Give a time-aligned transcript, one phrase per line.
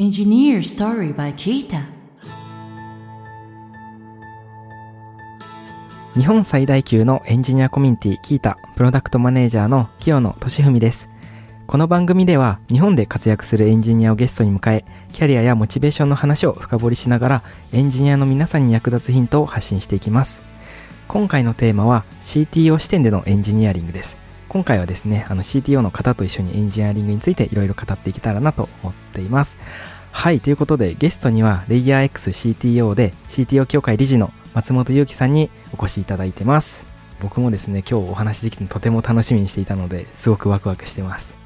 [0.00, 1.82] Engineer Story by Kita
[6.14, 11.08] 日本最大級のエンジニアコミュニティキータプロダクトマネージャーの清野俊文です。
[11.66, 17.42] この番組では日本で活躍するエンジニアをゲストに迎えキャリアやモチベーションの話を深掘りしながら
[17.72, 20.40] エンジニアの皆さんに役立つヒントを発信していきます。
[21.08, 24.27] 今回のテーマは CTO 視点でのエンジニアリングです。
[24.48, 29.58] 今回はですね、あの CTO の方と一緒にエンジニアリングについていろいろ語っていけたらなと思っています。
[30.10, 36.86] はい、ということでゲストにはレイヤー X CTO で CTO 協会理事の松本祐樹さんにお越しいただいてます。
[37.20, 41.36] 僕もですね、今日お話できてとても楽しみにしていたので、すごくワクワクしてます。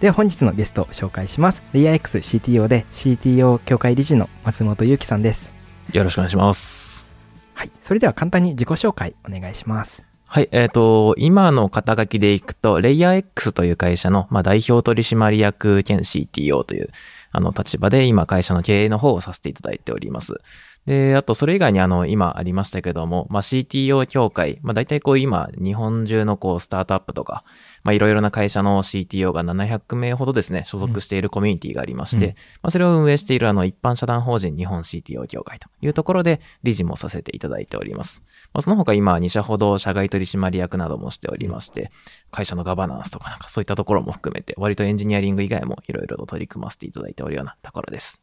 [0.00, 1.62] では本日のゲストを紹介します。
[1.72, 5.52] レイヤー X CTO で CTO 協会理事の松本祐樹さんです。
[5.92, 7.08] よろしくお願いします。
[7.54, 10.11] はい、それでは簡単に自己紹介お願いします。
[10.34, 16.88] はい、えっ、ー、と、今の肩書きでいくと、レイヤー X という会社の、まあ、代表取締役兼 CTO という、
[17.32, 20.40] あの、立場で今会社の経営の方をさせていただいております。
[20.86, 27.44] で、あとそれ以外にあの、今ありましたけども、まあ、CTO 協会、まあ、大体こう今、日本中のこう、スタートアップとか、
[27.84, 32.36] まあ、いろいろな会社の CTO が700名ほどですね、所属しているコミュニティがありまして、うん、ま
[32.68, 38.24] あ、それを運営しているあの、一般社団法人日本 CTO 協会というところで、理事もさせていただいております。
[38.52, 41.92] まあ、その他今、2社ほど社外取締役などもしておりまして、
[42.32, 48.20] 会社のガバナンスとかなんかそういったところも含めて、割とエンジニアリング以外もいろいろと取り組ませていただいておるようなところです。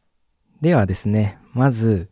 [0.60, 2.10] ではですね、まず、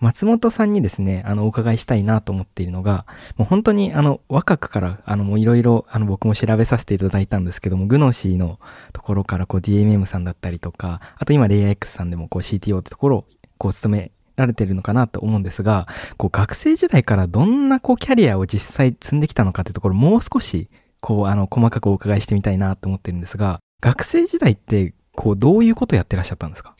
[0.00, 3.04] 松本さんにですね、あの、お伺いしたいなと思っているのが、
[3.36, 8.58] もう本当にあの、若くから、あの、もういろいろ、あの、僕も調べさせていただいたんですけども、グノシーの
[8.92, 13.24] ところから、こう、DMM さんだったりとか、あと今、レイヤー X さんでも、こう、CTO ってところを、
[13.58, 20.70] こう、務められてるのかなと思うんですが、こう、学生時代からどんな、こう、キャリアを実際積んできたのかってところ、もう少し、
[21.02, 26.74] こう、あの、細かくお伺いしてみたいなと思ってるんですが、学生時代って、こう、どういうことやってらっしゃったんですか？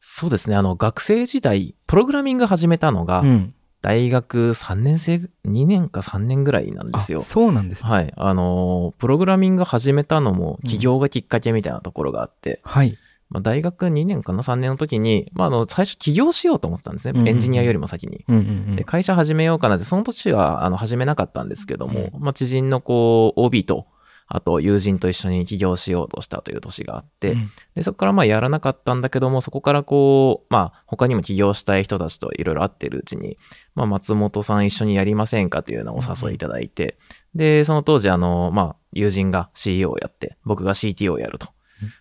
[0.00, 0.56] そうですね。
[0.56, 7.20] あの、学生時代、プログラミング始めたのが、うん、大学3年生、2年か3年ぐらいなんですよ。
[7.20, 8.12] そうなんです、ね、はい。
[8.16, 12.98] あの、プログラミング始めたのも、起業がきっかけみたいなところがあって、うん、はい。
[13.30, 17.30] まあ、大学2年かな、3年の時に、まあ、あの、最初起業しようと思ったんですね。
[17.30, 18.76] エンジニアよりも先に、うんうんうん。
[18.76, 23.86] で、会社始めようかなって、その年は、あの、始めなかったんですけども、うん、まあ、知人のこう、OB と、
[24.28, 33.38] あと友人と一緒に起業しようとしたという年があって、うん、でそこからまあやらなかったんだけども、そこからこう、まあ他にも起業したい人たちといろいろ会ってるうちに、
[33.74, 36.98] まあ松本さん一緒にやりませんかというのをお誘いいただいて、
[37.34, 41.48] うん、で、その当時あの、まあ友人が CEO をやって、僕が CTO をやると。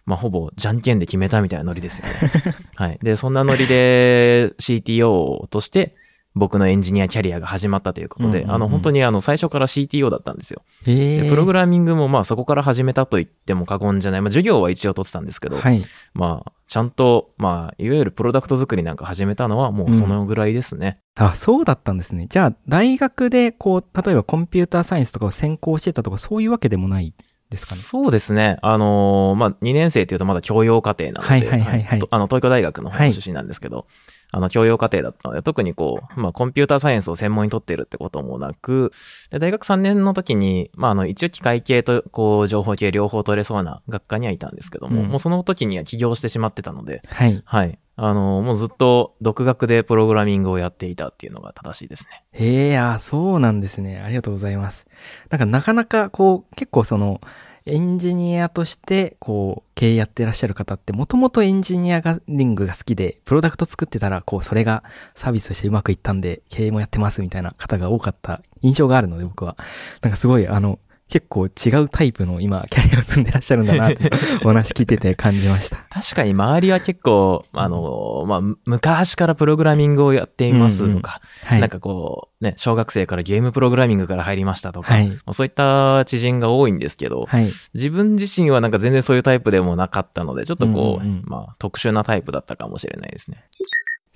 [0.05, 2.13] まあ、ほぼじゃんけんで決めたみたいなノリですよね。
[2.73, 2.99] はい。
[3.03, 5.95] で、そんなノリで CTO として、
[6.37, 10.61] 僕のエンジニアキャリアが始まったということで、うんうんうん、あの、本当にあの、最初から CTO だったんですよ。
[10.83, 14.21] プログラミングもまあそこから始めたと言っても過言じゃない。
[14.21, 15.83] まあ授業は一応取ってたんですけど、はい、
[16.13, 20.99] まあ、ちゃんと、まあ、いわゆるプロダクト作りなんか始めたのはもうそのぐらいですね。
[21.19, 22.27] うん、あ、そうだったんですね。
[22.29, 27.13] じゃあ、大学でこう、例えばコンピューターサイエンスとかを専攻してたとか、そういうわけでもない
[27.49, 27.81] ですかね？
[27.81, 28.57] そうですね。
[28.61, 33.85] あのー、まあ、2年生っていうとまだ教養課程なので、はいはいはい、はい、あの、東京大学の方出身なんですけど、はい
[34.31, 38.91] あの、教養課程だったので、特にこう、まあ、コンピューターサイエンスを専門に取っているってこともなく、
[39.31, 47.41] で、大学3年の時に、まあ、あの、一応機械系と、こう、情報系両方取れそうな学科にはいたんですけども、うん、もうその時には起業してしまってたので、はい。
[47.45, 47.79] はい。
[47.99, 52.23] あの、もうずっと独学でプログラミングをやっていたっていうのが正しいですね。
[52.33, 53.99] へえ、あ、そうなんですね。
[53.99, 54.85] ありがとうございます。
[55.31, 57.21] なんかなかなかこう、結構その、
[57.67, 64.83] エンジニアとして、こう、経営やってらっしゃる方って、もともとエンジニアリングが好きで、プロダクト作ってたら、こう、それが
[65.15, 69.57] サービスとしてうまくいったんで、経営もやってますみたいな方が多かった印象があるので、僕は。
[70.01, 70.79] なんかすごい、あの、
[71.09, 74.11] 結構違うタイプの今、キャリアを積んでらっしゃるんだなって
[74.43, 75.77] お話聞いてて感じました。
[75.89, 93.45] 確かに周りは結構、あの、まあ、昔からプログラミングをやっていますとか、うんうんはい、なんかこう、ね、小学生からゲームプログラミングから入りましたとか、はい、そういった知人が多いんですけど、はい、自分自身はなんか全然そういうタイプでもなかったので、ちょっとこう、うんうん、まあ、特殊なタイプだったかもしれないですね。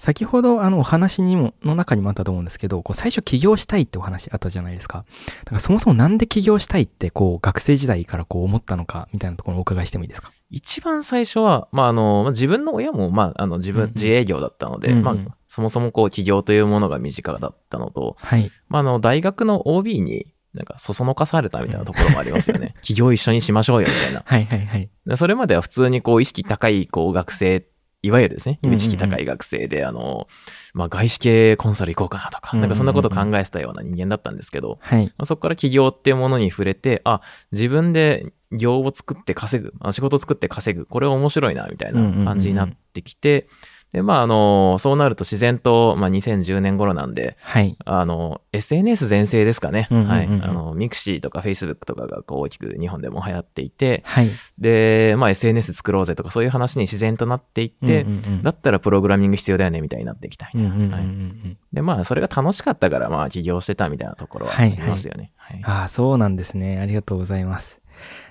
[0.01, 5.05] 先ほどあのお話にも、の中にもあったと思うんですけど、こう最初起業したいってお話あったじゃないですか。
[5.45, 10.31] だからそもそもなんで起業したいってこう学生時代からこう思ったのかみたいなところをお伺いしてもいいですか？
[10.49, 15.15] 一番最初は、まああの、自分の親もまああの自分、自営業だったので、うんうん、まあ
[15.47, 18.49] そもそもこう起業というものが身近だったのと、はい。
[18.69, 22.73] まああの大学の OB になんか、そそのかされたみたいなところもありますよね。
[22.81, 24.23] 起業一緒にしましょうよ、みたいな。
[24.25, 24.89] はいはいはい。
[25.15, 27.63] それまでは普通にこう、意識高い、こう、学生
[28.03, 30.27] いわゆるですね、意識高い学生で、あの、
[30.73, 37.21] まあ、外資系コンサル行こうかなとか、なんかそんなこと考えてたような人間だったんですけど、はい、まあ、そこから起業っていうものに触れて、あ、
[37.51, 43.47] 自分で業を作って稼ぐ、仕事作って稼ぐ、これ面白いな、みたいな感じになってきて、
[43.93, 47.75] で、まあ、あの、そうなると自然と、まあ、2010年頃なんで、はい。
[47.83, 49.87] あの、SNS 全盛ですかね。
[49.91, 50.27] はい。
[50.27, 54.29] あの、 mixi とか Facebook とかがこう大きく日本でも流行っていて、はい。
[54.57, 60.75] で、まあ、SNS 作ろうぜとかそういう話に自然となっていって、うんうんうん、だったらプログラミング必要だよねみたいになってきたみたいな。
[60.75, 61.57] うんうんうんはい。
[61.73, 65.33] で、まあ、それが楽しかったから、まあ、起業してたみたいなところはありますよね。
[65.35, 66.79] はい、はい、ああ、そうなんですね。
[66.79, 67.80] ありがとうございます。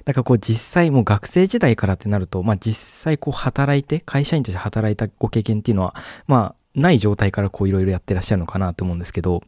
[0.04, 5.94] だからこう実際もう学生時代からってなると、まあ実際こう働いて、会社員として働いたご経験っていうのは、
[6.26, 9.42] まあない状態からこういろいろやってらっしゃるのかなと思うんですけど、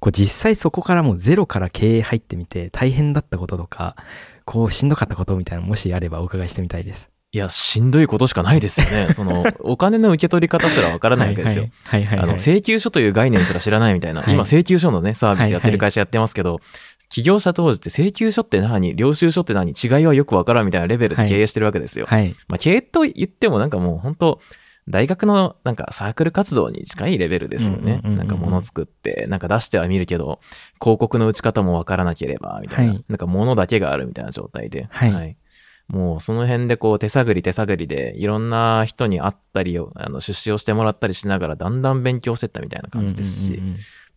[0.00, 3.96] こう実際そこからもうゼロから経営入ってみて大変だったこととか、
[4.44, 7.08] こうしんどかったことみたいなもしあればお伺いしてみたいです。
[7.30, 9.08] いや、しんどいことしかないですよね。
[9.12, 11.66] その、お金の受け取り方すらわからないわけですよ。
[11.84, 12.18] はいはい。
[12.20, 14.22] あの、請求書という概念すら知らないみたいな。
[14.22, 22.06] はい、今、請求書のね、サービスやってる会社やってますけど、はいはい起業した当時って請求書って何領収書って何違いはよくわからんみたいなレベルで経営してるわけですよ。
[22.06, 22.34] はい。
[22.48, 24.40] まあ、経営と言ってもなんかもう本当
[24.88, 28.00] 大学のなんかサークル活動に近いレベルですよね。
[28.04, 30.40] なんか物作って、なんか出しては見るけど、
[30.80, 34.86] 広告の打ち方もわからなければ、みたいな、はい、なんか物だけがあるみたいな状態で。
[34.90, 35.36] はい、はい
[35.88, 43.62] もうその辺でこう手探り手探りでいろんな人に会ったりを、あの出資をしてもらったりしながらだんだん勉強してったみたいな感じですし、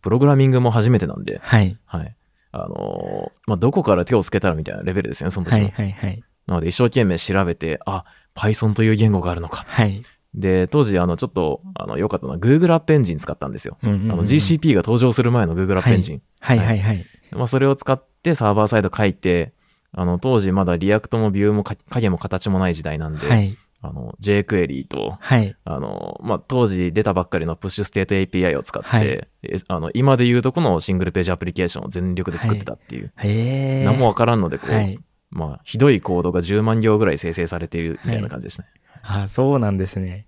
[0.02, 1.78] プログラミングも初めてなんで、はい。
[1.86, 2.14] はい。
[2.52, 5.58] あのまあ、どこから手をつけたらみたいなレベルですよね、その時は。
[5.58, 6.22] はいはいはい。
[6.46, 8.04] なので一生懸命調べて、あ、
[8.34, 9.64] Python という言語があるのか。
[9.68, 10.02] はい。
[10.34, 13.76] で、当時、あの、ちょっと、あの、良かったのは Google App Engine 使ったんですよ。
[13.82, 16.20] うんうんうん、あの GCP が登場する前の Google App Engine。
[16.40, 17.06] はい、はい、はいはい。
[17.32, 19.52] まあ、それを使ってサーバーサイド書いて、
[19.92, 33.12] あの、当時まだ React も Vue も影も形もない時代なんで、はい、あの、jQuery と、はい、あの、まあ、当時出たばっかりのプッシュステート API を使って、はい、あの、今で言うとこのシングルページアプリケーションを全力で作ってたっていう。
[33.16, 34.98] はい、何もわからんので、こう、はい、
[35.30, 38.68] まあ、ひどいコードが10万行ぐらい生成されているみたいな感じですね。
[39.02, 40.26] あそうなんですね。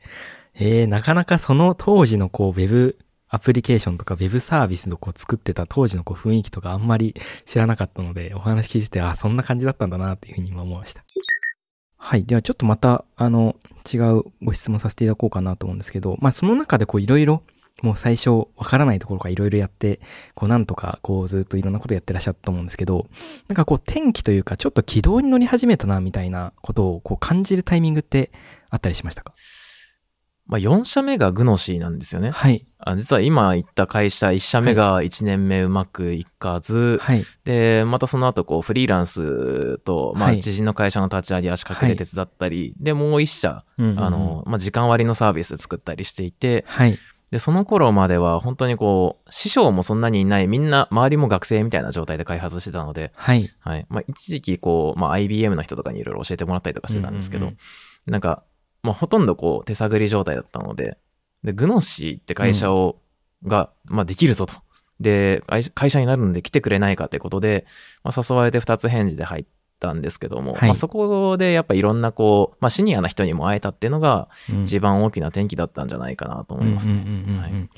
[0.57, 2.99] ええなかなかその当時のこう、ウェブ
[3.29, 7.15] アプリケーションとかウェブサービスのこう作ってた当時のこう雰囲気とかあんまり
[7.47, 11.04] 知らなかったので、お話聞いてて、あ、そんな感じだったんだなっていうふうに今思いました。
[12.06, 12.27] はい。
[12.27, 13.56] ではちょっとまた、あの、
[13.91, 17.43] 違うご質問させていただこうかなと思うんですけど、まあその中でこういろいろ、
[17.83, 20.01] もう最初わからないところからいろいろやって、
[20.35, 23.06] こうなんとかこうずっといろんなことやってらっしゃったと思うんですけど、
[23.49, 28.31] なんかこう天気というかちょっと軌道に乗り始めたなみたいなことをこう感じるタイミングって
[28.69, 29.33] あったりしましたか？
[30.46, 32.31] まあ、4社目がグノシーなんですよね。
[32.31, 32.67] はい。
[32.79, 46.99] あ実は今言った会社、1社目が1年目うまくいかず、はい、で、またその後こうフリーランスと、まあ、知人の会社の立ち上げ足掛けで手伝ったり、はい、で、もう1社、あの、まあ、時間割のサービス作ったりしていて、はい。
[47.31, 53.50] で、その頃までは本当にこう、師匠もそんなにいない、みんな周りも学生みたいな状態で開発してたので、はい。
[53.61, 53.87] はい。
[53.88, 57.56] まあ、一時期こう、まあ、IBM の人とかにいろいろ教えてもらったりとかしてたんですけど、うんうん
[58.08, 58.44] うん、なんか、
[58.85, 60.99] まあ、ほとんどこう手探り状態だったので、
[61.43, 62.99] で、グノッシーって会社を、
[63.43, 64.55] うん、が、まあ、できるぞと。
[65.01, 65.43] で、
[65.75, 67.67] 会社になるんで来てくれないかってことで、
[68.05, 69.45] まあ、誘われて二つ返事で入っ
[69.81, 74.29] たんですけども、はい、まあ、そこでやっぱいろんなこう、まあ、シニアな人にも会えたっていうのが、
[74.63, 77.71] 一番大きな転機だったんじゃないかなと思いますね。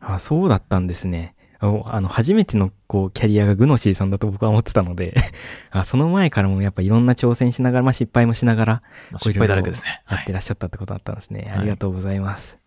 [0.00, 1.36] あ、そうだったんですね。
[1.60, 5.14] あの、初めての、こう、キャリアがグノシーさんだと僕は思ってたので
[5.70, 8.82] あその前からもやっぱいろんな挑戦しながら、まあ、失敗もしながら、
[9.16, 10.02] 失敗だらけですね。
[10.08, 11.48] やってらっしゃったってことだったんですね。
[11.50, 12.58] はい、ありがとうございます。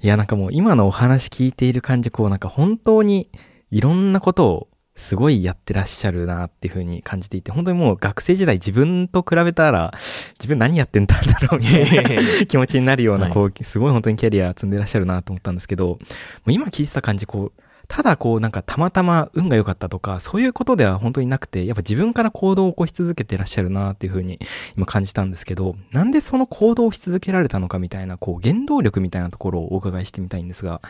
[0.00, 3.30] いや、なんかもう今のお話聞いている感じ、こう、なんか本当に
[3.70, 9.92] いろんなことをすごいやってらっしゃるなっていう風に感じていて、本当にもう学生時代自分と比べたら、
[10.38, 11.16] 自分何やってんだ
[11.50, 15.98] ろうみたいな 気持ちになるような、こう、すごい本当にキャリア積んでらっしゃるなと思ったんですけど、も
[16.46, 24.38] う今聞いてた感じ、こう、ただこうなんかたまたま運が良かったとか、そういうことでは本当になくて、やっぱ自分から行動を起こし続けてらっしゃるなっていうふうに
[24.76, 30.80] 今感じたんですけど、なんでその行動をし続けられたのかみたいな、こう原動力みたいなところをお伺いしてみたいんですが、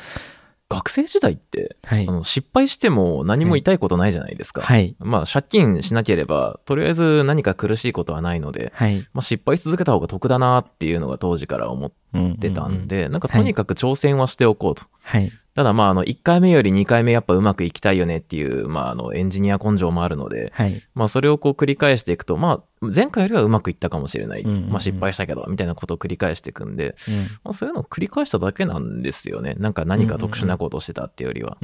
[0.69, 4.63] 学生時代って、はい、あの失敗しても何も痛いことないじゃないですか。
[4.63, 4.97] はい。
[4.99, 14.85] まあ借金しなければ、とりあえず何か苦しいことはないので、はい、まあ失敗し続けた方が得だなっていうのが当時から思ってたんで、なんかとにかく挑戦はしておこうと。
[15.57, 15.65] はい。
[15.65, 24.43] ただまあ、あの、1回目より2回目やっぱうまくいきたいよねっていう、まあ、あの、エンジニア根性もあるので、はい、まあ、それをこう繰り返していくと、まあ、前回よりはうまくいったかもしれない。
[24.43, 29.55] うんうんうん、まあ、失敗したけど、みたいなことを繰り返していくんで、うん、まあ、そういうのを繰り返しただけなんですよね。
[29.59, 31.59] なんか何か特殊なことをしてたっていうよりは。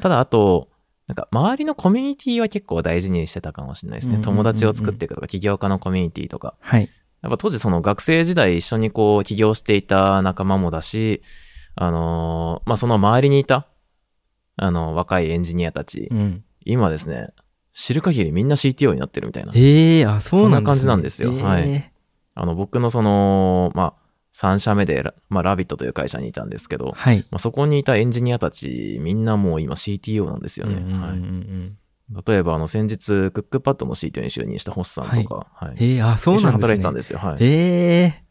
[0.00, 0.68] ただ、あと、
[1.06, 4.16] なんか周りのコミュニティは結構大事にしてたかもしれないですね。
[4.16, 6.54] うんうんうんうん、友達を作っていくとか、起業家のコミュニティとか。
[6.60, 6.90] はい。
[7.22, 11.22] やっぱ当時その学生時代一緒にこう起業していた仲間もだし、
[11.80, 13.68] あのー、まあ、その周りにいた、
[14.56, 17.28] あの、若いエンジニアたち、うん、今ですね、
[17.72, 19.52] 知る限りみんな CTO になってるみたいな。
[19.54, 21.30] ええー、あ、そうなん、ね、感じなんですよ。
[21.30, 21.92] えー、はい。
[22.34, 30.74] あの、僕のその、まあ、3社目で、まあ、ラビットという会社にいたんですけど、はい、まあ、そこにいたエンジニアたち、みんなもう今 CTO なんですよね。
[30.74, 35.68] はい、例えば、あの、先日、クックパッドの CTO に就任した星さんとか、はい。
[35.68, 36.52] はい、えー、あ、そうなんですね。
[36.52, 37.20] 働いてたんですよ。
[37.20, 37.36] はい。
[37.40, 38.24] ええ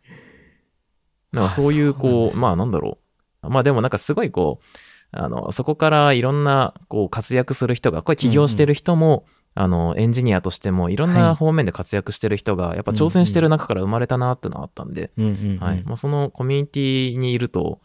[1.34, 1.36] ー。
[1.38, 3.07] なんかそういう、こう、まあなんだろう。
[3.50, 4.66] まあでもなんかすごいこう、
[5.12, 9.26] あの、そこからいろんな、こう、活躍する人が、これ起業してる人も、
[9.56, 15.12] うんうん、あの、エンジニアとしても、いろんな方面で活躍してる人が、やっぱ挑戦してる中から生まれたなってのがあったんで、
[15.60, 15.84] はい。
[15.86, 17.80] まあ、そのコミュニティにいると、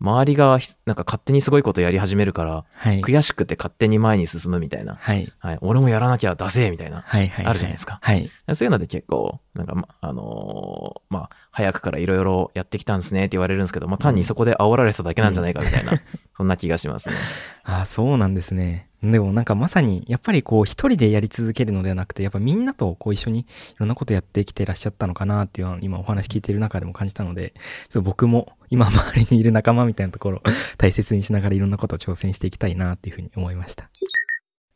[0.00, 16.00] 周りがなんか勝手にすごいことやり始めるから、はい、悔しくて勝手に前に進むみたいな、はい、はい、俺もやらなきゃ出せみたいな、はいはい、あるじゃないですか、はい、そういうので結構、なんか、あのー、まあ、早くからいろいろやってきたんですねって言われるんですけど、まあ、単にそこで煽られただけなんじゃないかみたいな、うん、
[16.36, 17.14] そんな気がしますね。
[17.64, 18.88] ああ、そうなんですね。
[19.12, 23.46] でもなんかまさに、やっぱりこう一人でやり続けるのではなくて、やっぱみんなとこう一緒にい
[23.78, 27.54] ろんなことやってきてらっしゃったのかなっていうのは今お話聞いてる中でも感じたので、
[27.88, 30.42] ちょっと僕も今周りにいる仲間みたいなところを
[30.78, 33.90] 大切にしながらいろんなことを挑戦していきたいなっていうふうに思いました。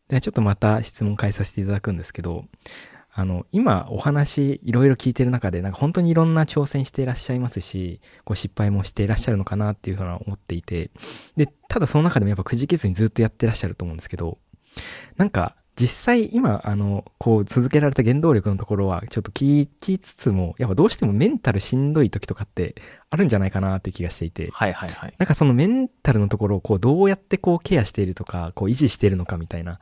[0.09, 2.45] で、ちょっとまた質問変えさせていただくんですけど、
[3.19, 10.93] あの、今お話いろいろ聞いてる中で、なんか本当にいろんな挑戦していらっしゃいますし、こう失敗もしていらっしゃるのかなっていうふうに思っていて、
[11.37, 14.39] で、ただその中でもやっぱくじけずにずっとやってらっしゃると思うんですけど、
[15.17, 22.77] なんか実際今、あの、こう続けられた原動力のところはちょっと聞きつつも、やっぱどうしてもメンタルしんどい時とかって
[23.11, 24.51] あるんじゃないかなって気がしていて。
[24.53, 25.15] はいはいはい。
[25.19, 29.81] なんかそのメンタルのところをこうどうやってこうケアしているとか、こう維持しているのかみたいな、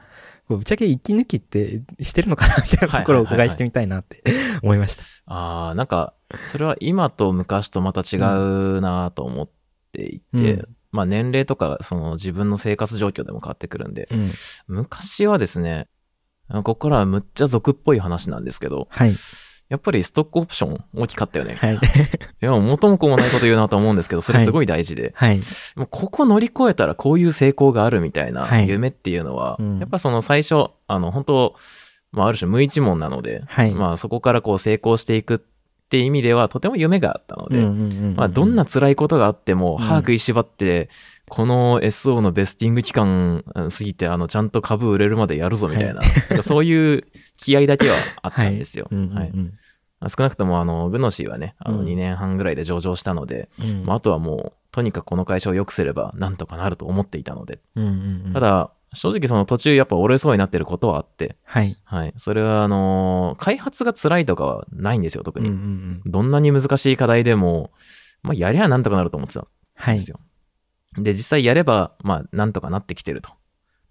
[0.49, 4.23] こうぶっちゃけ息抜きってしてるのかなみたいなところをお伺いしてみたいなって
[4.63, 5.03] 思いました。
[5.27, 6.15] ああ、なんか、
[6.47, 9.49] それは今と昔とまた違うなと思っ
[9.93, 14.31] ていて、うんまあ年齢とかその自分の生活状況でも変わってくるんで、うん、
[14.67, 15.89] 昔はですね、
[16.49, 19.13] ここからはむっちゃ俗っぽい話なんですけど、はい。
[19.69, 21.55] やっぱりストックオプション大きかったよね。
[21.55, 21.75] はい。
[21.75, 21.79] い
[22.41, 25.13] や、元も子もないこと言うなと思うんですけど、それすごい大事で。
[25.17, 25.41] はい。
[25.75, 31.55] もうここ乗り越えたらこういう成功があるみたいな夢っていうのは、はい、やっぱその最初、あの、本当
[32.13, 33.73] まあある種無一文なので、はい。
[33.73, 35.39] まあそこからこう成功していくっ
[35.89, 37.59] て意味ではとても夢があったので、
[38.15, 40.89] まあどんな辛いことがあっても、歯食いしばって、
[41.29, 47.05] この SO のベスティング期間過ぎて、あの、ちゃんと株売れるまでやるぞみたいな、はい、そういう
[47.37, 48.89] 気合だけはあったんですよ。
[48.91, 49.33] はい。
[50.09, 57.59] 少なくとも、あの、グノシーはね、あの、2年半ぐらいで上場したので、うんまあ、あとはもう、とにかくこの会社を良くすれば、なんとかなると思っていたので。
[58.33, 61.77] ただ、正直その途中やっぱ折れそうになってることはあって、はい。
[61.85, 62.15] はい。
[62.19, 66.01] それはあのー、開発が辛いとかはないんですよ、特に。
[66.07, 67.73] どんなに難しい課題でも、
[68.23, 70.19] まあ、やりゃなんとかなると思ってたんですよ。
[70.19, 70.26] はい
[70.99, 73.31] で、実際やれば、まあ、なんとかなってきてると。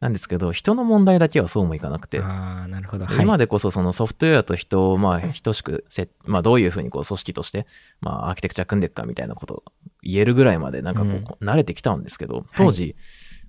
[0.01, 2.19] なんですけど、人の問題だけはそうもいかなくて。
[2.19, 3.05] ああ、なるほど。
[3.19, 7.65] 今でこそそのソフトウェアと人を、まあ、等しくせ、まあ、どういうふうにこう組織として、
[8.01, 9.63] まあ、アーキテクチャ組んでいくかみたいなことを
[10.03, 12.95] 言えるぐらいまでなんかこう、慣れてきたんですけど、当時、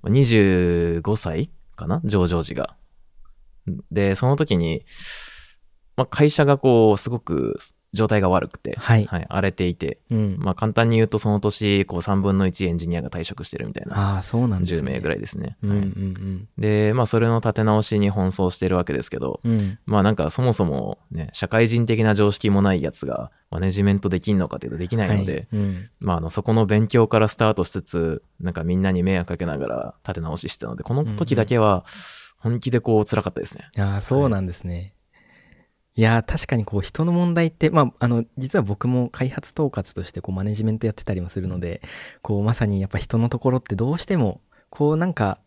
[0.04, 2.76] 25歳かな上場時が。
[3.90, 4.84] で、その時に、
[5.96, 7.58] まあ、会社がこう、すごく
[7.92, 14.14] 状態が悪くて、はい、はい、荒れていて、うん、まあ簡単に言うとその年、こう3分の1エンジニアが退職してるみたいな。
[14.14, 14.92] ああ、そうなんですね。
[14.92, 15.56] 10名ぐらいですね。
[15.62, 31.84] うんうんうん、で、まあそれの立て直しに奔走してるわけですけど、うん、まあなんかそもそもね、社会人的な常識もないやつがマネジメントできんのかというとできないので、はいうん、まああのそこの勉強からスタートしつつ、なんかみんなに迷惑かけながら立て直ししてたので、この時だけは
[32.38, 33.68] 本気でこう辛かったですね。
[33.76, 34.92] いやそうなんですね。
[34.95, 34.95] い
[36.02, 41.80] や確かにこう人の問題って、まあ、あの、実は僕も開発統括としてこうマネジメントやってたりもするので、
[42.22, 45.38] こうまさにやっぱ人のところってどうしても、こうなんか、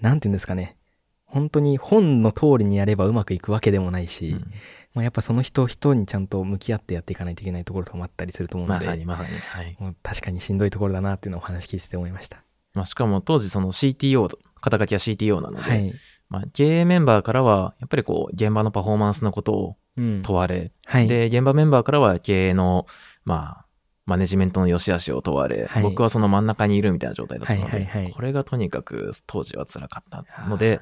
[0.00, 0.76] なんていうんですかね、
[1.24, 4.52] 本当に本の通りにやればうまくいくわけでもないし、うん、
[4.94, 9.28] まあ、やっぱその人人にちゃんと向き合ってやっていかないといけないところとかもあったりすると思うので、まさにまさに。
[9.38, 9.76] はい。
[9.78, 12.42] もう確かにしんどいところだなっていうのをお話聞いてて思いました。
[12.74, 14.28] まあ、しかも当時その CTO、
[14.60, 15.94] 肩書きは CTO なので、はい、
[16.30, 22.86] まあ、経営メンバーからは、やっぱりこう、現場のパフォーマンスのことを問われ、うんはい、で、現場メンバーからは経営の、
[23.24, 23.66] まあ、
[24.06, 30.80] マネジメントの良し悪しを問われ、はい、僕はその真ん中にいるみたいな状態だったので、はいはいはい、これがとにかく当時は辛かったので、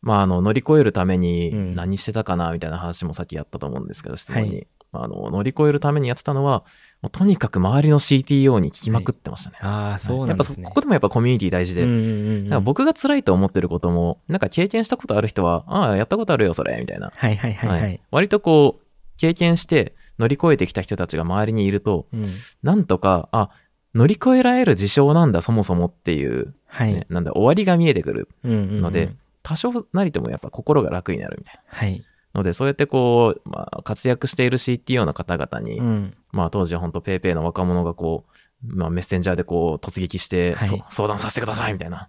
[0.00, 4.66] まあ、あの、乗り越えるために何してたかな、みたいな話もさっきやったと思うんですけど、質問に。
[4.92, 6.64] あの、乗り越えるためにやってたのは、
[7.04, 9.58] もうとにかく周りの CTO に聞きまくってましたね。
[9.60, 10.56] はい、ああ、そうなんですね。
[10.56, 17.12] やっぱここでもやっぱコミュニティ大事で、うんうん、僕が辛いと思ってることも、なんか経験したことある人は、ああ、やったことあるよ、それ、みたいな。
[17.14, 18.00] はいはいはい、はい、はい。
[18.10, 18.84] 割とこう、
[19.18, 22.26] 経験して乗り越えてきた人たちが周りにいると、うん、
[22.62, 23.50] なんとか、あ、
[23.94, 31.78] 乗り越えられる事象なんだ、そもそもっていう、はい、ね、なんだ、終わりが見えてくるので、うんうんうん多少なりともやっぱ心が楽になるみたいな。
[31.78, 32.02] はい。
[32.34, 38.24] ので、そうやってこう、まあ、活躍している CTO の方々に、うん、まあ、当時は本当 PayPay の若者がこ
[38.62, 42.08] う、まあ、メッセンジャーでこう、突撃して、はい、相談させてくださいみたいな。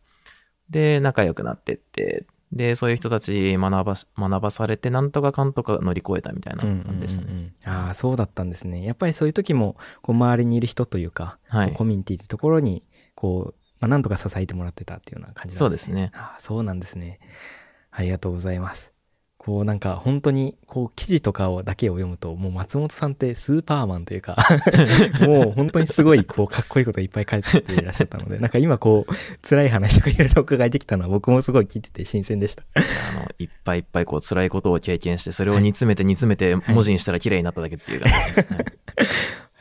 [0.70, 7.27] で、仲良くなってって、で、そういう人たち学ば学ばされて、なんとかかんとか乗り越えたみたいな感じでしたね。
[7.29, 8.84] うんうんうん、ああ、そうだったんですね。
[8.84, 15.94] やっぱりそういう時も、こう周りにいる人というか、はい、コミュニティってところに、こう、まあ、なんとか支えてもらってたっていうような感じなんですね。
[15.94, 16.12] そうですね。
[16.15, 17.20] ああ、そうなんですね。
[17.91, 18.94] ありがとうございます。
[19.45, 24.37] こうなんか本当にこう記事とかをだけを読むともう松本さんってスーパーマンというか
[25.21, 32.63] もう本当にすごいこうかっこいいこといっぱい書いていらっしゃったので なんか今こう辛い話とかいろいろ伺いできたのは僕もすごい聞いてて新鮮でした。
[32.73, 32.79] あ
[33.19, 39.01] のいっぱいいっぱいこう辛いことを経験してそれを煮詰めて煮詰めて文字にしたら綺麗になっただけっていう感じですね、 はい、あ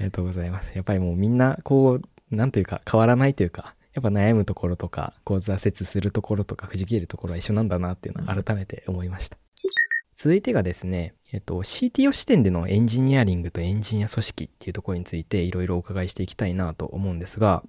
[0.00, 0.72] りがとうございます。
[0.74, 9.36] やっぱりもうみんなこうなんというか変わらないというかやっぱ悩むところとかこう挫折するところとかくじけるところは一緒なんだなっていうのは改めて思いました、
[10.25, 17.62] 続いてがですね、えっと、CTO 視点でのエンジニアリングとエンジニア組織っていうところについていろいろお伺いしていきたいなと思うんですが、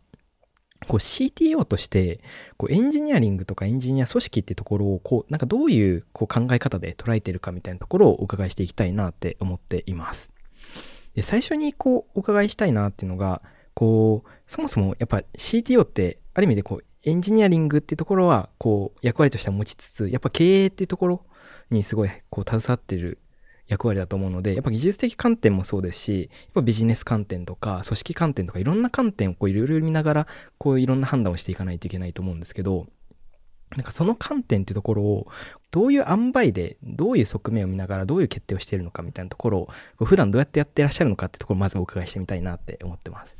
[0.87, 2.21] こう CTO として
[2.55, 10.31] こうエンジニアリングとかエンジニア組織っていうところをこうなんかどういうこう考え方で捉えてるかみたいなところをお伺いしていきたいなって思っています。
[11.13, 13.41] で最初にこうお伺いしたいなっていうのが
[13.73, 21.25] こうそもそもやっぱ CTO ってある意味でこうエンジニアリングっていうところはこう役割としては持ちつつやっぱ経営っていうところ
[21.75, 23.19] にすごいこう携わってる
[23.67, 30.27] 役割だと思うので、やっぱ技術的観点もそうですし、やっぱビジネス観点とか、組織観点とか、いろんな観点をこういろいろ見ながら、
[30.57, 32.87] こういろんな判断をしていかないといけないと思うんですけど、
[33.75, 35.27] なんかその観点っていうところを、
[35.71, 43.35] どういう塩梅で、どういう側面を見ながら、どういう決定をしているのかみたいなところを、普段どうやってやってらっしゃるのかってところをまずお伺いしてみたいなって思ってます。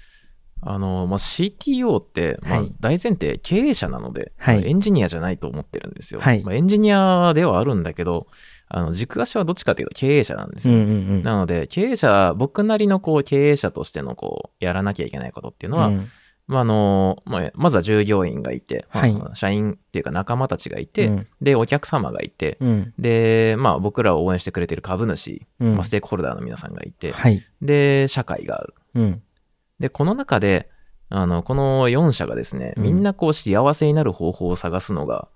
[0.68, 6.20] あの、まあ、CTO って、まあ、大前提経営者なので、はい、エンジニアじゃないと思ってるんですよ。
[6.20, 8.28] はい、まあ、エンジニアではあるんだけど、
[8.68, 10.74] あの、軸足はどっちかというと経営者なんですよ。
[10.74, 16.10] うんうんうん、なので、経営者、僕なりのこう、経営者としてのこう、やらなきゃいけないことっていうのは、うん、
[16.48, 29.22] まあ、あの、まあ、まずは従業員がいて、はい、社員っていうか仲間たちがいて、うん、で、お客様がいて、うん、で、まあ、僕らを応援してくれてる株主、まあ、ステークホルダーの皆さんがいて、はい、で、社会がある。
[29.80, 30.70] で、この中で、
[31.10, 35.28] あの、この4社がですね、みんなこう幸せになる方法を探すのが、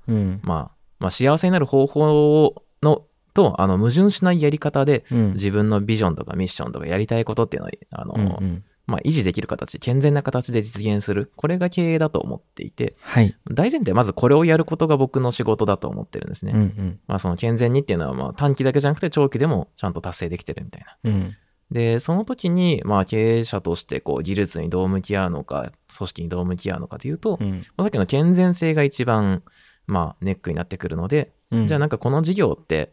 [0.41, 11.31] まあ、まあ、幸せになる方法のと、あの、矛盾しないやり方で、自分のビジョンとかミッションとかやりたいことっていうのを、あの、うんうん、まあ、維持できる形、健全な形で実現する。
[11.35, 16.53] これが経営だと思っていて、はい、大前提、まずこれをやることが僕の仕事だと思ってるんですね。
[16.53, 21.11] うんうん、まあ、その健全にっていうのは、まあ、短期だけじゃなくて長期でもちゃんと達成できてるみたいな。
[21.11, 21.35] うん
[21.71, 29.43] で、その時に、まあ、経営者として、こう、技術にどう向き合うのか、組織にどう向き合うのかというと、うん、さっきの健全性が一番、
[29.85, 32.91] まあ、ネックになってくるので、うん、じゃあなんかこの事業って、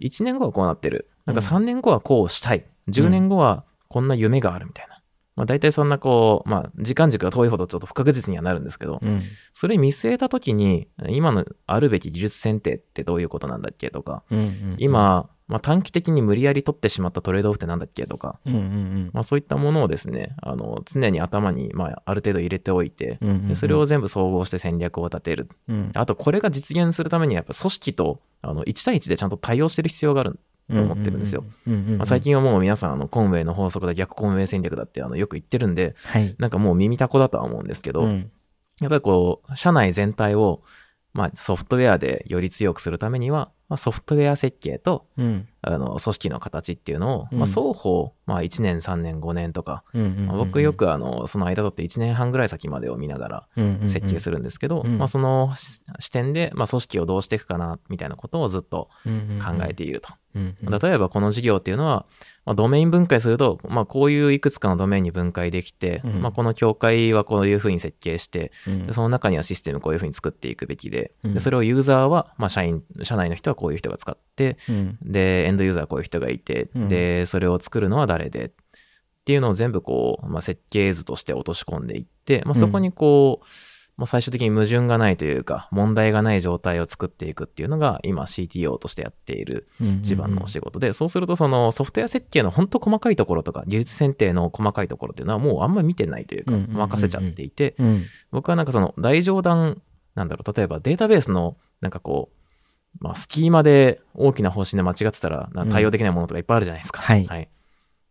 [0.00, 1.08] 1年後はこうなってる。
[1.26, 2.64] なんか3年後はこうしたい。
[2.88, 5.00] 10年後はこんな夢があるみたいな。
[5.36, 9.20] まあ大体そんなこう、まあ時間軸が遠いほどちょっと不確実にはなるんですけど、うん、
[9.52, 30.38] それ見据えた時に、今のあるべき技術選定ってどういうことなんだっけとか、うんうんうん、今、まあ、短期的に無理やり取ってしまったトレードオフってなんだっけとか、うんうんうん、まあ、そういったものをですね、あの常に頭に、まあ、ある程度入れておいて、うんうんうん、でそれを全部総合して戦略を立てる、うん、あとこれが実現するためにはやっぱ組織とあの1対1でちゃんと対応してる必要がある
[30.70, 31.44] と思ってるんですよ。
[31.66, 38.30] まあ、最近はもう皆さんあのコンウェイの法則だ逆コンウェイ戦略だってあのよく言ってるんで、はい、なんかもう耳たこだとは思うんですけど、うん、
[38.80, 40.62] やっぱりこう社内全体を
[41.12, 53.48] まあ、ソフトウェアでより強くするためには、まあ、ソフトウェア設計と、うん、あの組織の形っていうのを、うん、まあ、双方、まあ、1年3年5年とか、まあ、僕よくあのその間取って1年半ぐらい先までを見ながら
[53.86, 55.52] 設計するんですけど、まあ、その
[55.98, 60.10] 視点で、まあ、組織をどうしていくかなみたいなことをずっと考えていると。
[60.34, 62.06] 例えばこの事業っていうのは、
[62.46, 74.56] まあ、ドメイン分解すると、まあ、こういういくつかのドメインに分解できて、うん、まあ、この境界はこういうふうに設計して、うん、でその中にはシステムこういうふうに作っていくべきで、うん、でそれをユーザーは、まあ、社員、社内の人はこういう人が使って、
[75.02, 78.50] で、エンドユーザーはこういう人がいて、で、それを作るのは誰で、っ
[79.24, 83.46] ていうのを全部こう、まあ、設計図として落とし込んでいって、まあ、そこにこう、
[84.00, 89.68] もう最終的に矛盾がないというか、問題がない状態を作っていくっていうのが、今 CTO としてやっている
[90.00, 97.74] 一番のお仕事で、そうするとそのソフトウェア設計の本当細かいところとか、技術選定の細かいところっていうのはもうあんまり見てないというか、任せちゃっていて、
[98.30, 99.82] 僕はなんかその大冗談、
[100.14, 102.36] なんだろう、例えばデータベースのなんかこう、
[102.98, 107.00] まあ、スキーマで大きな方針で間違ってたら対応できないものとかいっぱいあるじゃないですか。
[107.00, 107.48] はい、はい。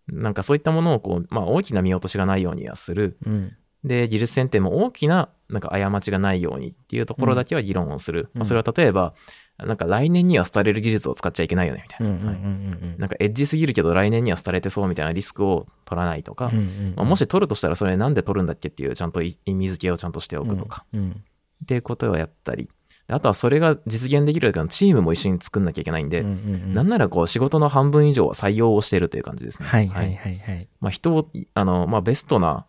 [0.07, 3.17] なんかそういったものをこう、まあ大きな見落としがないようにはする。
[3.25, 8.29] うん、で、技術選定も大きななんか過ちがないようにっていうところだけは議論をする。
[8.33, 9.13] うん、まあ、それは例えば、
[9.57, 12.97] なんか来年には廃れる技術を使っちゃいけないよね、みたいな。
[12.97, 16.49] なんかエッジすぎるけど来年には廃れてそうみたいなリスクを取らないとか、
[16.95, 22.69] まあ、もし取るとしたらそれなんで取るんだっけっていうちゃんと意味付けをちゃんとしておくとか、っていうことをやったり、
[23.09, 29.67] あとはそれが実現できるだけのチームも一緒に作んなきゃいけないんで、なんならこう仕事の半分以上は採用をしているという感じですね。
[29.67, 30.67] はいはいはいはい。
[30.79, 32.65] まあ人を、あの、まあベストな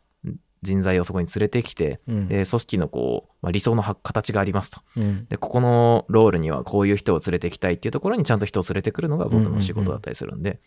[0.62, 10.60] 人材をそこに連れてきて、うん、で組織のこう、まあ、理想の形がありますと、うん、でここのロールにはこういう人を連れてきたいっていうところにちゃんと人を連れてくるのが僕の仕事だったりするんで、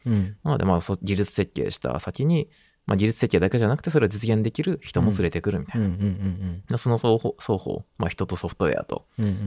[0.44, 2.50] なのでまあ技術設計した先に、
[2.86, 5.82] まあ、技術設計だけじゃなくてそれを実現できる人も連れてくるみたい
[6.70, 9.06] な、その双方双方、まあ、人とソフトウェアと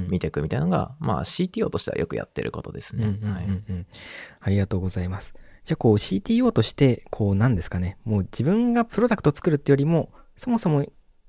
[0.08, 3.18] 見ていくみたいなのが、まあ、CTO としてはよくやってることですね。
[4.40, 5.34] ありがとうございます。
[5.64, 7.98] じゃあこう CTO としてこうなんですかね。
[8.04, 10.86] もう自分がプロダクト作るってよりもそもそも、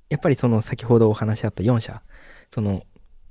[0.10, 2.02] やっぱりその先ほどお話しあった4社、
[2.50, 2.84] その、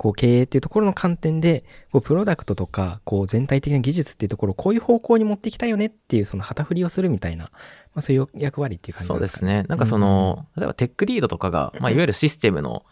[0.07, 7.51] こう経営っていうところの観点で、こうプロダクトとか、こう全体的な技術っていうところをこういう方向に持っていきたいよねっていうその旗振りをするみたいな、ま
[7.97, 9.64] あそういう役割っていう感じですか、ね、そうですね。
[9.64, 12.85] なんかその、うん、例えばテックリードとかが、まあいわゆるシステムの、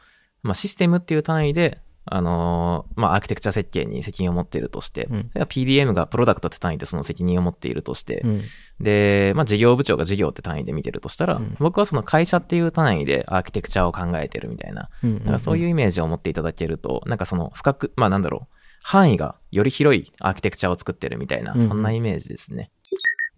[0.42, 8.42] まあシステムっていう単位で、あのー、まあ、アーキテクチャ設計に責任を持っているとして、うん、PDM がプロダクトって単位でその責任を持っているとして、うん、
[8.80, 15.10] で、まあ、事業部長が事業って単位で見てるとしたら、うん、僕はその会社っていう単位でアーキテクチャを考えてるみたいな、うん。
[15.10, 22.70] うんうん、だからそういうイメージを持っていただけると、なんかその深く、まあ、なんだろう、範囲がより広いアーキテクチャを作ってるみたいな、そんなイメージですね。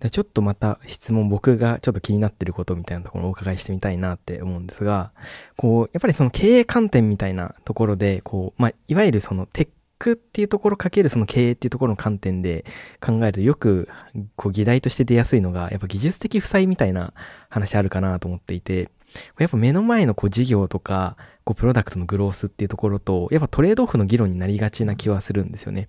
[0.00, 5.12] でちょっとまた質問、僕がちょっと気になってることみたいなところをお伺いしてみたいなって思うんですが、
[5.56, 12.64] こう、やっぱりその経営観点みたいなところで、こう、まあ、いわゆるそのテックっていうところかけるその経営っていうところの観点で
[13.00, 13.88] 考えるとよく
[14.36, 17.12] こう議題として出やすいのがやっぱ技術的負債みたいな
[17.48, 18.90] 話あるかなと思っていて
[19.38, 25.88] やっぱ目の前のこう事業とかこうプロダクトのグロースっていうところとやっぱトレードオフの議論になりがちな気はするんですよね。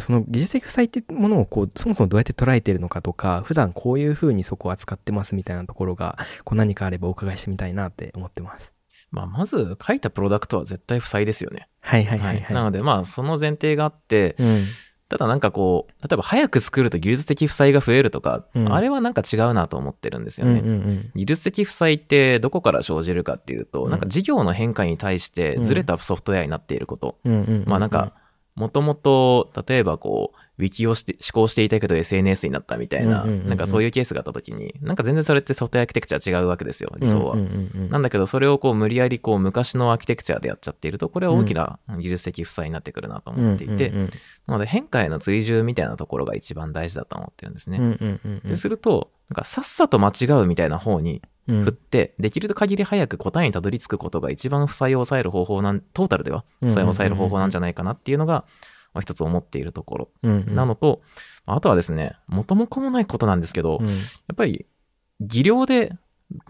[0.00, 8.72] その技術的負債ってものをこうそもそもどうやって捉えてるのかとか普段こういうふうにそこを扱ってますみたいなところがこう何かあればお伺いしてみたいなって思ってます。
[9.10, 11.68] まあ、まず書いたプロダクトは絶対負債ですよね。
[11.80, 14.46] はいはいはい、はい、なのでまあその前提があって、うん、
[15.08, 20.60] ただなんかこう例えば早く作ると技術的負債が増えるとか、うん、あれはなんか違うなと思ってるんですよね。
[20.60, 27.18] うんうんうん、技術的負債ってどこから生じるかっていうと、うん、なんか事業の変化に対してずれたソフトウェアになっていること。
[27.66, 28.14] まあなんか
[28.54, 37.36] もともと例えばこうウィキをして思考していたけど SNS になったみたいな、なんかそういうケースがあった時に、なんか全然それってソフトウェアアーキテクチャ違うわけですよ、理想は。
[37.36, 47.98] なんだけど、それをこう無理やりこう昔のアーキテクチャでやっちゃっていると、これは大きな技術的負債になってくるなと思っていて、なので変化への追従みたいなところが一番大事だと思ってるんですね。
[48.44, 58.44] ですると、なんかさっさと間違うみたいな方に振って、できる限り早く答えにたどり着くことが一番負債を抑える方法なん、トータルでは負債を抑える方法なんじゃないかなっていうのが、
[58.94, 61.02] まあ、一つ思っているところなのと、
[61.46, 61.52] うん。
[61.52, 63.92] うん、あとはですね、元も子もないことなんですけど、うん、や
[64.32, 64.66] っぱり
[65.20, 65.92] 技量で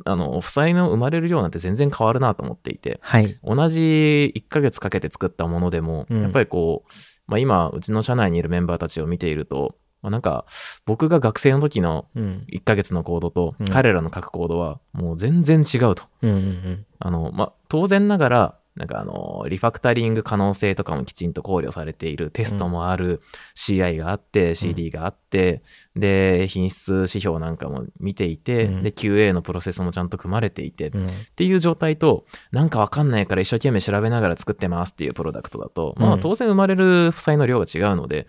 [0.05, 6.93] あの、負債の生まれる量なんて全然変わるなと思っていて、はい、同じ1ヶ月かけて作ったものでも、うん、やっぱりこう、
[7.27, 10.45] まあ、今、うちの社内にいるメンバーたちを見ていると、まあ、なんか、
[10.85, 16.05] 僕が学生の時の1ヶ月のコードと、彼らの書くコードは、もう全然違うと。
[16.23, 23.21] うんうんうん、あの、まあ、当然ながら、なんかあの、リファクタリング可能性とかもきちんと考慮されている、テストもある、
[23.55, 25.63] CI があって、CD があって、
[25.95, 30.93] で、品質指標なんかも見ていて、で、QA のプロセスもちゃんと組まれていて、っ
[31.37, 38.27] ていう状態と、なんかわかんないから一生懸命調べながら作ってますっていうプロダクトだと、まあ当然生まれる負債の量が違うので、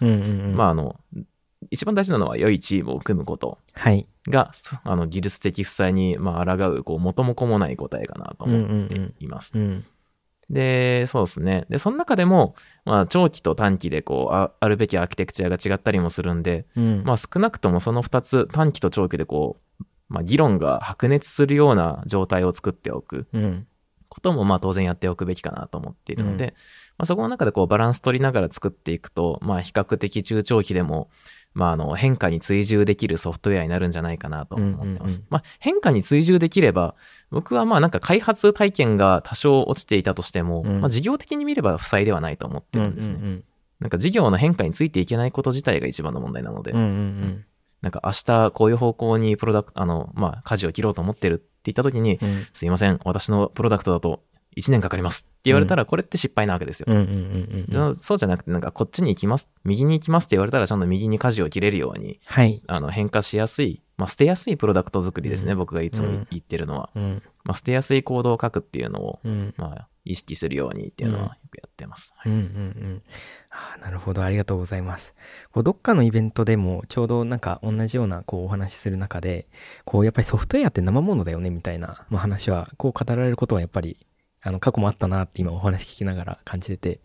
[0.55, 0.99] まああの、
[1.71, 3.58] 一番大事なのは良いチームを組むこと。
[4.27, 4.51] が、
[4.84, 9.53] あの技術的負債にまあ抗うこう元も子もない答えかなと思っています。
[10.49, 11.65] で、そうですね。
[11.69, 12.55] で、その中でも、
[12.86, 23.27] まあ、長期と短期でこうあ、あるべきアーキテクチャが違ったりもするんで、うん、まあ、少なくともその2つ、短期と長期でこう、まあ、議論が白熱するような状態を作っておく
[24.08, 26.53] ことも、まあ、当然やっておくべきかなと思っているので、うん、
[26.97, 31.10] まあ、そこの中でこう、バランス取りながら作っていくと、まあ、比較的中長期でも、
[31.55, 35.17] まあ、あの変化に追従できるソフトウェアになるんじゃないかなと思ってます。
[35.17, 36.95] うんうんうん、まあ、変化に追従できれば、
[37.31, 43.15] 僕はまあなんか開発体験が多少落ちていたとしても、うん、まあ、事業的に見れば負債ではないと思ってるんですね。
[43.15, 43.43] うんうんうん、
[43.79, 47.45] なんか事業の変化についていけないこと自体が一番の問題なので、うんうんうん、
[47.81, 54.23] なんか明日こういう方向にプロダクト、あの、まあ、舵を切ろうと思ってるって言った時に、うん、すいません、私のプロダクトだと
[54.58, 56.88] 1年かかりますって言われたら、これって失敗なわけですよ。
[57.96, 66.89] そうじゃなくて、なんかこっちに行きます、右に行きますって言われたら、ちゃんと右に舵を切れるように、はい、あの変化しやすい、まあ、捨てやすいプロダクト作りですね、うん、僕がいつも言ってるのは。
[66.96, 72.13] うん、まあ、捨てやすいコードを書くっていうのを、うん、まあ、意識するようにっていうのはよくやってます。
[72.26, 73.02] うんうんうん。
[73.50, 74.24] あなるほど。
[74.24, 75.15] ありがとうございます。
[75.52, 79.48] こうどっかのイベントでもちょうどなんか同じようなこうお話しする中で
[79.84, 84.05] こうやっぱりソフトウェアって生ものだよねみたいな、まあ、話はこう語られることはやっぱり
[84.45, 86.99] あの過去もあったなって今お話聞きながら感じてて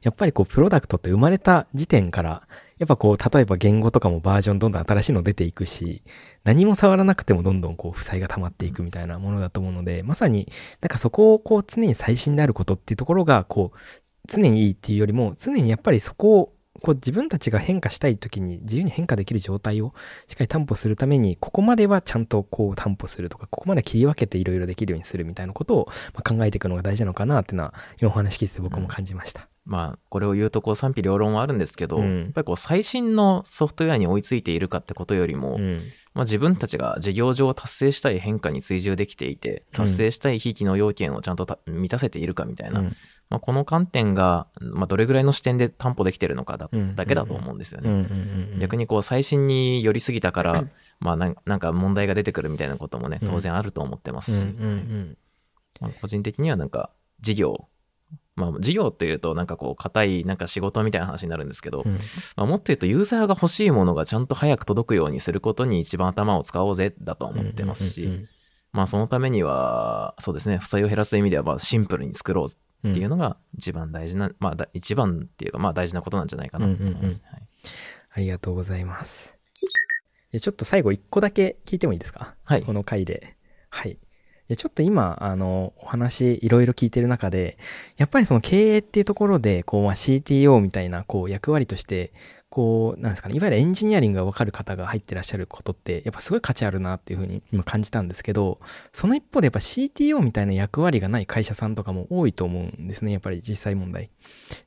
[0.00, 2.48] やっぱりこうプロダクトって生まれた時点から
[2.78, 6.02] やっぱこう例えば言語とかもバージョンどんどん新しいの出ていくし
[6.44, 13.78] 何も触らなくてもどんどんこう負債が溜まっていくみたいなものだと思うのでまさになんかそこをこう常に最新であることっていうところがこう
[14.26, 19.94] 常にいいっていうよりも常にやっぱりそこをこう自分たちが変化したい時に自由に変化できる状態を
[20.26, 25.88] しっかり担保するためにここまではちゃんとこう担保するとかここまで切り分けていろいろできるようにするみたいなことを
[26.24, 29.42] 考えていくのが大事なのかなっていうのは今お話聞いて僕も感じました。
[29.42, 35.82] うん、まあこれを言うとこう賛否両論はあるんですけど、うん、やっぱりこう最新のソフトウェアに追いついているかってことよりも、うん、
[36.14, 42.80] まあ、自分たちが事業上達成したい変化に追従できていて達成したい非機能要件をちゃんと満たせているかみたいな、
[43.28, 48.58] まあ、この観点が、まあ、どれぐらいの視点で担保できてるのかだ,、だけだと思うんですよね。
[48.58, 50.64] 逆にこう最新に寄りすぎたから、
[50.98, 54.46] まあな、なんか問題が出てくるみたいなこともね当然あると思ってますし、
[55.80, 57.68] まあ、個人的にはなんか事業
[58.38, 61.92] まあ、事業っていうとなんかこう硬いなんか仕事みたいな話になるんですけど、うん、
[62.36, 68.26] まあ、もっと言うとユーザーが欲しいものがちゃんと早く届くようにすることに一番頭を使おうぜだと思ってますし、
[68.72, 77.10] まあそのためにはそうですね負債を減らす意味ではまあシンプルに作ろうっていうのが一番大事な、うん、まあ一番っていうかまあ大事なことなんじゃないかなと思います、うんうんうん。
[77.10, 77.48] はい、
[78.12, 79.34] ありがとうございます。
[80.40, 82.34] ちょっと最後一個だけ聞いてもいいですか？
[82.44, 82.62] はい。
[82.62, 83.36] この回で。
[83.70, 83.98] はい
[84.56, 87.58] ちょっと今、あの、お話いろいろ聞いてる中で、
[87.96, 92.12] やっぱりその経営っていうところで、こう、まあ、CTO みたいな、こう、役割として、
[92.50, 98.58] こう、なんですかね、いわゆるエンジニアリングがわかる方が入ってらっしゃることって、やっぱすごい価値あるなっていうふうに今感じたんですけど、
[98.92, 104.10] その一方でやっぱ CTO みたいな役割がない会社さんとかも多いと思うんですね、やっぱり実際問題。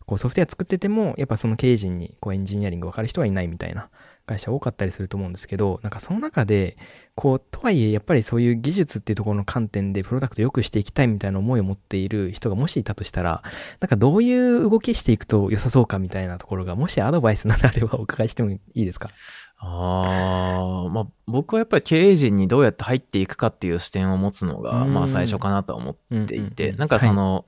[0.05, 3.89] こうソフトウェア作ってても、やっぱその経営陣にこうエンジニアリングわかる人はいないみたいな
[4.31, 6.77] 会社多かったりすると思うんですけど、なんかその中で、
[7.15, 13.43] こう、とはいえやっぱりそういう技術っていうところの観点でプロダクト良くしていきたいみたいな思いを持っている人がもしいたとしたら、
[13.79, 19.09] なんかどういう動きしていくと良さそうかみたいなところが、もしアドバイスなどあればお伺いしてもいいですか？
[19.57, 27.43] ああ、まあ僕はやっぱり経営陣にどうやって入っていくかっていう視点を持つのが、まあ最初かなと思っていて、なんかその、はい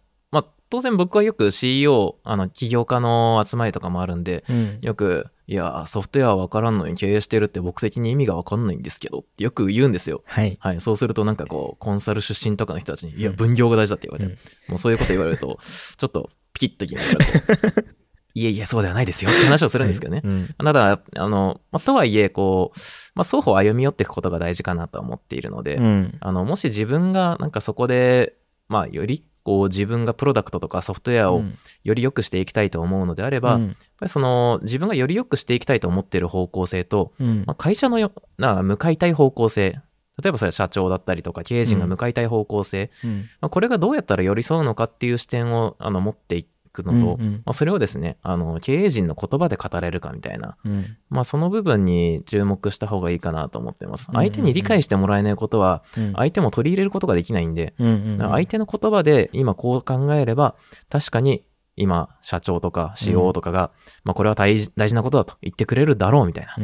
[0.73, 10.23] 当然僕はよく CEO、あの、起業家の集まりとかもあるんで、うん、よく、いや、ソフトウェアわからんのに経営してるって僕的に意味がわかんないんですけどってよく言うんですよ。
[10.25, 10.57] はい。
[10.59, 10.81] はい。
[10.81, 18.03] そうするとなんかこう、コンサル出身とかの人たちに、いや、分業が大事だって言われて、うん、もうそういうこと言われると、 ちょっとピキッと決められて。
[18.33, 20.21] いえいえ、そうではないですよって話をするんですけどね。
[20.23, 22.79] はいうん、ただ、あの、まあ、とはいえ、こう、
[23.13, 28.33] まあ、双方歩み寄っていくことが大事かなと思っているので、うん、あの、もし自分がなんかそこで、
[28.69, 31.43] まあ、よりこう自分がプロダクトとかソフトウェアを
[31.83, 39.79] より良くしていきたいと思うのであれば、うん、やっぱりその自分がより良くしていきたいと思っている方向性と、うん、まあ、会社のよな向かいたい方向性
[40.21, 54.09] 例えばそれは社長だったりとか経営陣が向かいたい方向性、うん、まあ、これがどうやったら寄り添うのかっていう視点をあの持っていくのと、うんうん、まあ、それをですねあの経営陣の言葉で語れるかみたいな、うん、まあ、その部分に注目した方がいいかなと思ってます。
[54.11, 55.83] 相手に理解してもらえないことは、
[56.15, 57.73] 相手も取り入れることができないんで、
[58.17, 60.55] 相手の言葉で今こう考えれば
[60.89, 61.43] 確かに
[61.75, 63.71] 今社長とか CO とかが、
[64.03, 66.55] まあ、これは大事なことだと言ってくれるだろうみたいな、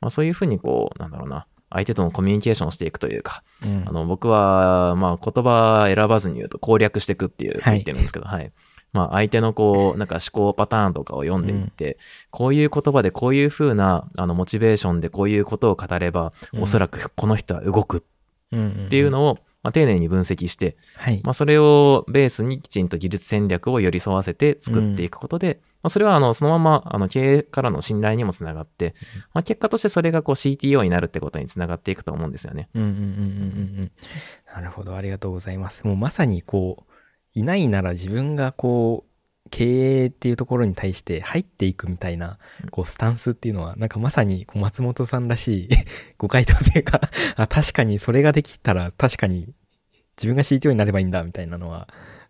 [0.00, 8.52] まあ、そういうふうにこうなんだろうな相手とのコミュニケーションをしていくというか、うん、あの僕は、まあ、言葉選ばずに言うと攻略していくっていう言ってるんですけど、はい、はい
[8.98, 11.96] まあ、相手のこう、なんか思考パターンとかを読んでいって、うん、
[12.30, 28.94] こういう言葉でこういう風な、あの、モチベーションでこういうことを語れば、うん、おそらくこの人は動くっていうのを、まあ、丁寧に分析して、はい、まあ、それをベースにきちんと技術戦略を寄り添わせて作っていくことで、うん、まあ、それはあのそのままあの経営からの信頼にもつながって、
[29.34, 32.68] まあ、結果としてそれがこう CTO になるってことにつながっていくと思うんですよね。
[32.74, 33.06] うんうんうんうんう
[33.82, 33.92] ん。
[34.54, 35.86] なるほど、ありがとうございます。
[35.86, 36.87] もうまさにこう、
[37.38, 39.08] いないなら自分がこう、
[39.50, 42.38] 経営っていうところに対して入っていくみたいな、
[42.70, 45.68] こう、スタンスっていうのは、なんかまさに、こう、松本さんらしい
[46.18, 47.00] ご回答というか
[47.36, 49.48] あ、確かにそれができたら、確かに
[50.16, 51.88] 自分が CTO になればいいんだ、みたいなのは、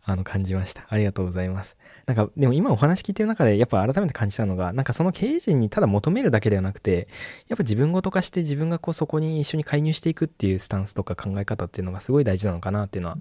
[0.09, 0.87] あの、感じました。
[0.89, 1.77] ありがとうございます。
[2.07, 7.09] なんか、でも今お話聞いてる中で、やっぱ改めて感じたのが、なんかその経営陣にただ求めるだけではなくて、
[7.49, 13.19] やっぱ自分ごと化して自分がこうそこに一緒に介入していくっていうスタンスとか考え方っていうのがすごい大事なのかなっていうのは、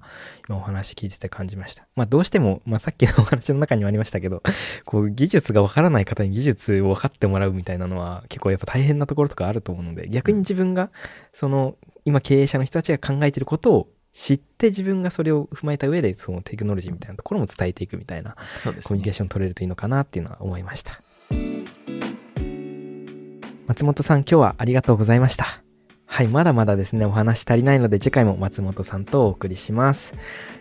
[0.47, 1.85] 今お話聞いてて感じました。
[1.97, 4.41] まあどうしても、まあさっきのお話の中にもありましたけど、
[4.85, 10.91] こう技術がわからない方に技術を分かってもらうみたいなのは結構やっぱ大変なところとかあると思うので、逆に自分が、
[11.33, 21.03] その、今経営者の人たちが考えてることを知って自分がそれを踏まえた上でそのテクノロジーみたいなところも伝えていくみたいな、コミュニケーション取れるといいのかなっていうのは思いました。
[23.67, 25.61] 松本さん今日はありがとうございました。
[26.07, 30.15] はい、まだまだですね、お話足りないので次回も松本さんとお送りします。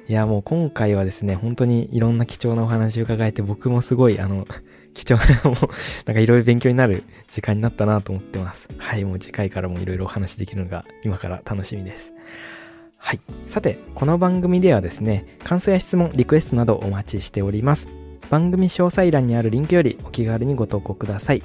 [0.07, 4.47] いや、もう今回はですね、本当にいろんな貴重なお話を伺えて僕もすごいあの、
[4.93, 5.55] 貴重な、もう、
[6.05, 8.69] なんかいろいろ勉強になる時間になったなと思ってます。
[8.77, 12.13] はい、もう次回からもいろいろお話できるのが今から楽しみです。
[13.07, 13.21] はい。
[13.47, 17.87] さて、この番組ではですね、感想や質問、リクエストなどお待ちしております。
[18.31, 21.43] 番組詳細欄にあるリンクよりお気軽にご投稿ください。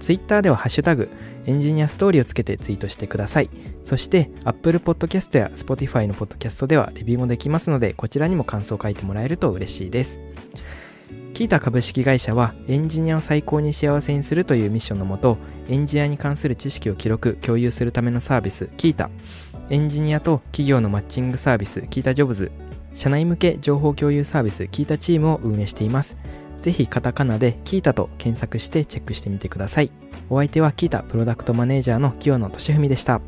[0.00, 1.08] Twitter ではハッシュタグ、
[1.46, 3.48] エンジニアストーリーをつけてツイートしてください。
[3.86, 10.20] そして Apple Podcast や Spotify の Podcast ではレビューもできますので、こちらにも感想を書いてもらえると嬉しいです。
[11.32, 15.38] キータ株式会社はエンジニアを最高に幸せにするというミッションのもと、
[15.70, 19.08] エンジニアに関する知識を記録、共有するためのサービス、キータ、
[19.70, 22.50] エンジニアと企業のマッチングサービス、キータジョブズ、
[22.94, 26.16] 社内向け情報共有サービス、キータチームを運営しています。
[26.60, 29.90] ぜひカタカナでキータと検索してチェックしてみてください。
[30.30, 33.20] お相手はキータプロダクトマネージャーの清野俊文でした。